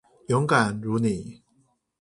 [0.29, 1.43] 勇敢如妳